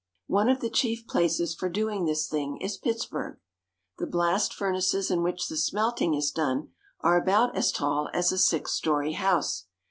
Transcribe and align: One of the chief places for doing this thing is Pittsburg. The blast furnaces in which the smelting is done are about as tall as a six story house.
One 0.25 0.49
of 0.49 0.61
the 0.61 0.69
chief 0.71 1.05
places 1.05 1.53
for 1.53 1.69
doing 1.69 2.05
this 2.05 2.27
thing 2.27 2.57
is 2.59 2.75
Pittsburg. 2.75 3.37
The 3.99 4.07
blast 4.07 4.51
furnaces 4.51 5.11
in 5.11 5.21
which 5.21 5.47
the 5.47 5.55
smelting 5.57 6.15
is 6.15 6.31
done 6.31 6.69
are 7.01 7.21
about 7.21 7.55
as 7.55 7.71
tall 7.71 8.09
as 8.11 8.31
a 8.31 8.39
six 8.39 8.71
story 8.71 9.13
house. 9.13 9.67